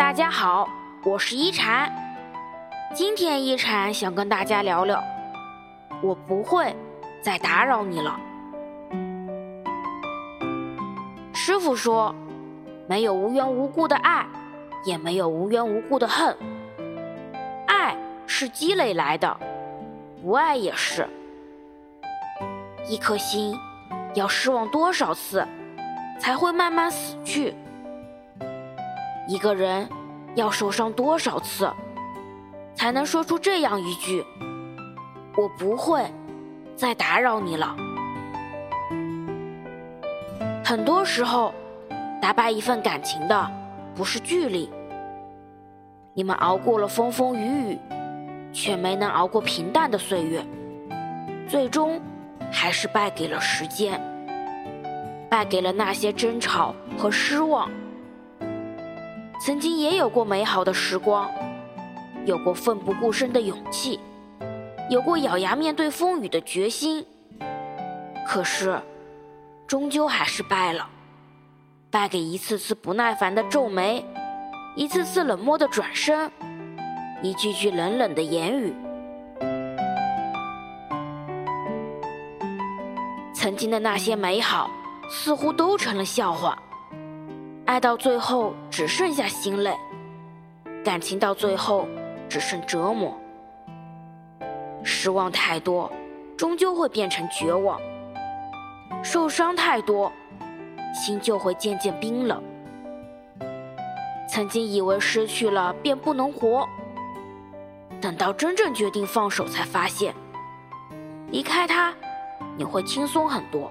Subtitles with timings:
[0.00, 0.66] 大家好，
[1.04, 1.92] 我是一禅。
[2.94, 5.04] 今天一禅想跟大家聊聊，
[6.02, 6.74] 我不会
[7.20, 8.18] 再打扰你了。
[11.34, 12.14] 师傅说，
[12.88, 14.26] 没有无缘无故的爱，
[14.86, 16.34] 也没有无缘无故的恨。
[17.66, 17.94] 爱
[18.26, 19.36] 是积累来的，
[20.22, 21.06] 不爱也是。
[22.88, 23.54] 一颗心
[24.14, 25.46] 要失望多少次，
[26.18, 27.54] 才会慢慢死去？
[29.30, 29.88] 一个人
[30.34, 31.70] 要受伤多少次，
[32.74, 34.24] 才能说出这样一句
[35.38, 36.04] ：“我不会
[36.74, 37.76] 再打扰你了。”
[40.66, 41.54] 很多时候，
[42.20, 43.48] 打败一份感情的
[43.94, 44.68] 不是距离。
[46.12, 47.78] 你们熬过了风风雨雨，
[48.52, 50.44] 却没能熬过平淡的岁月，
[51.48, 52.02] 最终
[52.50, 54.00] 还是败给了时间，
[55.30, 57.70] 败给了那些争吵和失望。
[59.42, 61.30] 曾经也有过美好的时光，
[62.26, 63.98] 有过奋不顾身的勇气，
[64.90, 67.06] 有过咬牙面对风雨的决心。
[68.28, 68.78] 可是，
[69.66, 70.86] 终究还是败了，
[71.90, 74.04] 败给一次次不耐烦的皱眉，
[74.76, 76.30] 一次次冷漠的转身，
[77.22, 78.74] 一句句冷冷的言语。
[83.32, 84.70] 曾经的那些美好，
[85.08, 86.62] 似乎都成了笑话。
[87.70, 89.72] 爱到最后只剩下心累，
[90.84, 91.86] 感情到最后
[92.28, 93.16] 只剩折磨。
[94.82, 95.88] 失望太多，
[96.36, 97.78] 终究会变成绝望；
[99.04, 100.10] 受伤太多，
[100.92, 102.42] 心就会渐渐冰冷。
[104.28, 106.68] 曾经以为失去了便不能活，
[108.00, 110.12] 等到真正决定放手，才发现
[111.30, 111.94] 离开他，
[112.56, 113.70] 你会轻松很多。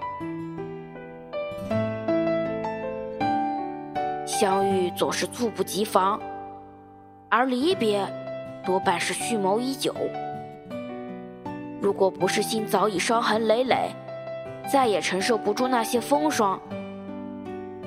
[4.40, 6.18] 相遇总是猝不及防，
[7.28, 8.10] 而离别
[8.64, 9.94] 多半是蓄谋已久。
[11.78, 13.90] 如果不是心早已伤痕累累，
[14.66, 16.58] 再也承受不住那些风霜，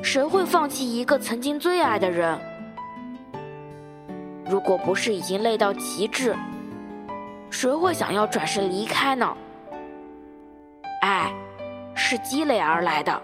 [0.03, 2.39] 谁会放弃一个曾经最爱的人？
[4.45, 6.35] 如果不是已经累到极致，
[7.49, 9.35] 谁会想要转身离开呢？
[11.01, 11.33] 爱
[11.95, 13.19] 是积累而来的，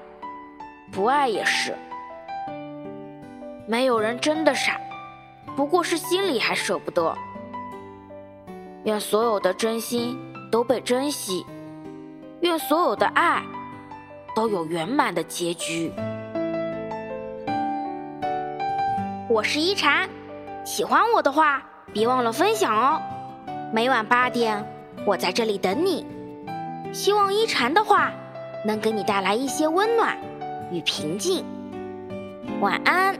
[0.92, 1.76] 不爱也是。
[3.70, 4.82] 没有人真的傻，
[5.56, 7.16] 不过是心里还舍不得。
[8.84, 10.18] 愿所有的真心
[10.52, 11.46] 都被珍惜，
[12.42, 13.44] 愿所有的爱
[14.36, 15.92] 都有圆满的结局。
[19.30, 20.10] 我是一禅，
[20.66, 21.62] 喜欢我的话
[21.94, 23.00] 别忘了分享哦。
[23.72, 24.66] 每晚八点，
[25.06, 26.08] 我在这里等你。
[26.92, 28.12] 希望一禅的话
[28.66, 30.18] 能给你带来一些温暖
[30.72, 31.46] 与平静。
[32.62, 33.16] 晚安。